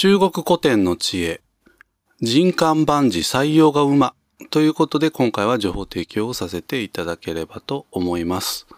[0.00, 1.40] 中国古典の知恵、
[2.20, 4.14] 人間万事採用が馬
[4.50, 8.68] ということで今回は情報提供をさせていただければと思います。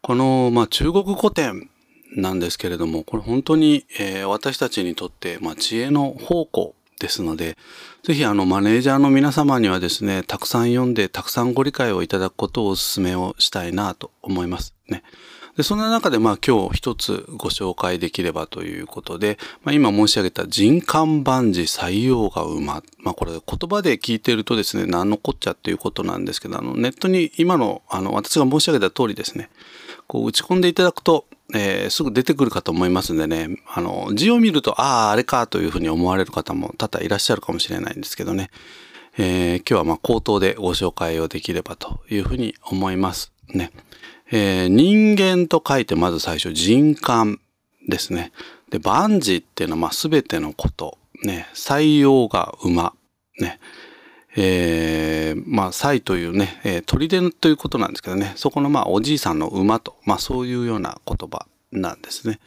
[0.00, 1.70] この、まあ、中国古典
[2.16, 7.56] なんですけれども、これ本当に、えー、私たちにとって、まあ、知恵の宝庫ですので、
[8.02, 15.04] ぜひあのマネージャーの皆様にはですね、たくさん読んで、たくさんご理解をいただくことをお勧めをしたいなと思いますね。
[15.56, 22.82] で、そんな中でまあ今日一つご紹介できればということで、まあ、今申し上げた人間万事採用が馬。
[22.98, 29.50] まあこれ言葉で聞いてるとですね、何のこっちゃっていうことなんですけど、あのネットに今のあの私が申し上げた通りですね、
[30.06, 38.50] こう打ち込んでいただくと、えー、すぐ出てくるかと思いますんでね、あの、字を見ると、ああ、あれかというふうに思われる方も多々いらっしゃるかもしれないんですけどね、
[39.18, 43.70] えー、今日はまあ口頭でご紹介をできればというふうに思いますね。
[44.30, 47.38] えー、人間と書いてまず最初人間
[47.88, 48.32] ですね。
[48.70, 50.98] で、万事っていうのはまあ全てのこと。
[51.24, 52.94] ね、採用が馬。
[53.38, 53.60] ね。
[54.34, 62.38] えー、まあ、祭というね、えー、砦ということなんですけどね、そこのまあ、おじいさんの馬と、まあ、そういうような言葉なんですね。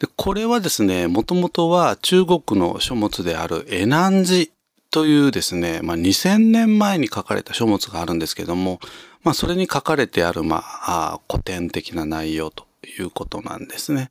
[0.00, 4.50] で、これはですね、もともとは中国の書物であるエナンジ
[4.90, 8.80] というですね、まあ、2000年前に書かれた書物があるんですけども、
[9.28, 14.10] まあ、それに書かれてある、まあ、古典的な内容ということなんですね。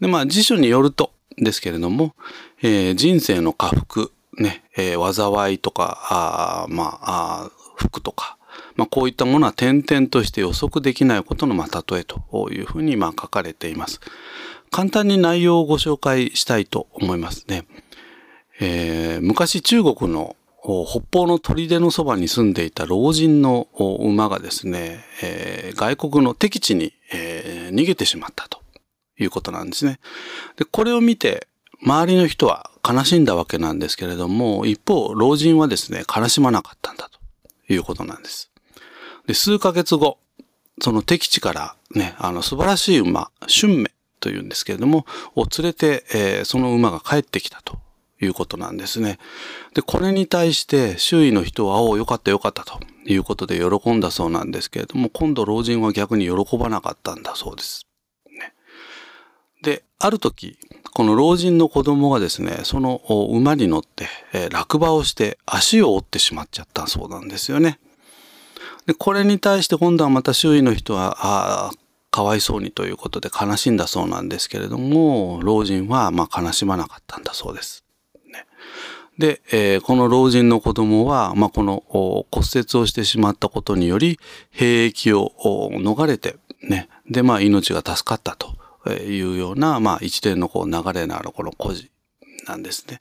[0.00, 2.16] で、まあ、辞書によるとですけれども、
[2.62, 4.08] えー、人生の下腹、
[4.38, 8.38] ね、えー、災いとか、あまあ、服とか、
[8.74, 14.00] まあ、こういったものは点々として予測できないことの、まあ、例えというふうに、まあ、書かれています。
[14.72, 17.68] 簡単に内容をご紹介したいと思いますね。
[18.58, 20.34] えー、昔中国の
[20.66, 23.68] 北方の砦のそばに住んでいた老人の
[24.00, 28.60] 馬がですね、えー、外国の敵地に、えー、逃げてしまったと
[29.16, 30.00] いうことなんですね。
[30.56, 31.46] で、これを見て、
[31.82, 37.20] 周りの人は悲しんだわけなんですけれども、一方、老人はですね、悲しまなかったんだと
[37.72, 38.50] いうことなんです。
[39.28, 40.18] で、数ヶ月後、
[40.80, 47.78] その敵地からね、あの素晴らしい馬、春目というんですけれども、を連れて、えー、その馬が帰ってきたと
[48.20, 49.18] いうことなんですね。
[49.74, 57.86] で、これに対して周囲の人は、おお、よかったよかったということで喜んだそうなんですけれども、今度老人は逆に喜ばなかったんだそうです。
[58.30, 58.54] ね、
[59.62, 60.58] で、ある時、
[60.94, 67.78] この老人の子供がですね、その馬に乗って、えー、落馬をして足を折ってしまっちゃったそうなんですよね。
[68.86, 71.72] で、これに対して今度はまた周囲の人は、ああ、
[72.10, 77.84] かわいそうにということで悲しんだそうなんですけれども、老人はま悲しまなかったんだそうです。
[79.18, 84.18] で、えー、この老人の子供は、まあ、この骨折をしてしまったことにより、
[84.50, 85.32] 兵役を
[85.72, 88.56] 逃れて、ね、で、まあ、命が助かったと
[88.92, 91.90] いうような、まあ、一連のこう流れのあるこの故事
[92.46, 93.00] なんですね。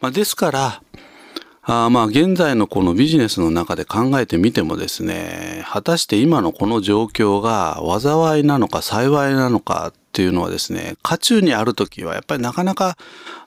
[0.00, 0.82] まあ、ですから、
[1.68, 12.96] あまあ現在のこのビジネスの中で考えてみてもですね、果たして今のこの状況が災いなのか幸いなのかっていうのはですね、渦中にある時はやっぱりなかなか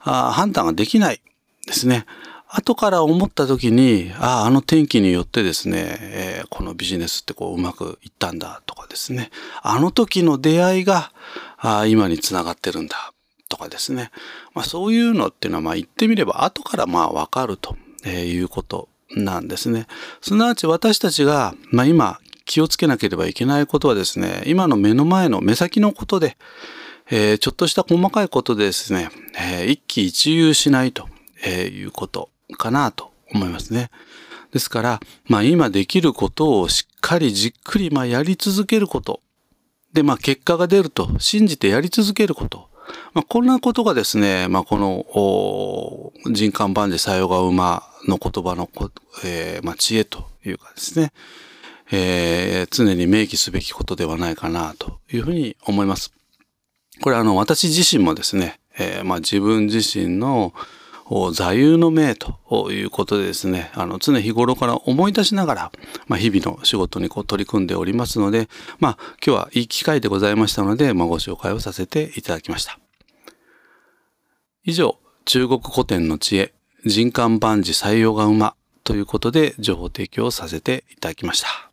[0.02, 1.22] 判断ができない
[1.70, 2.06] ですね。
[2.48, 9.30] 後から思った時に、ああ、あの天気によってですね、えー、このビジネスってこううまくいったんだとかですね、
[9.62, 11.12] あの時の出会いが
[11.60, 13.14] あ今につながってるんだ
[13.50, 14.10] とかですね、
[14.56, 17.78] まあ、そういうのっていうのはまあ言ってみれば後からまあわかると
[18.08, 19.86] いうことなんですね。
[20.22, 26.36] すなわち私たちが、まあ、今気をつけなければいけないことはですね、今の目の前の目先のことで、
[27.12, 31.08] えー、ちょっとした細かいことでですね、えー、一喜一憂しないと
[31.44, 33.90] えー、いうことかなと思いますね。
[34.52, 39.22] ですから、まあ今できることをしっかりじっくりまあやり続けること。
[39.94, 42.70] で、まあ結果が出ると信じてやり続けること。
[43.14, 48.92] まあこんなことがですね、まあこの人間万事採用が馬の言葉のこ、
[49.24, 51.12] えー、まあ知恵というかですね、
[51.92, 56.12] えー、常に明記すべきことではないかなというふうに思います。
[57.02, 60.54] これあの私自身もですね、えー、まあ自分自身の
[61.32, 65.72] 座右の銘ということでですね、あの常日頃から思い出しながら、
[66.08, 68.48] まあ、日々の仕事にこう取り組んでおりますので、
[68.80, 72.80] まあ今日はいい機会でございましたので、まあ、ご紹介をさせていただきました。
[74.64, 76.54] 以上、中国古典の知恵、
[76.86, 81.69] 人間万事採用が馬ということで情報提供をさせていただきました。